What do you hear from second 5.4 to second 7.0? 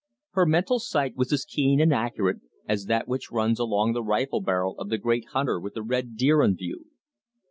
with the red deer in view.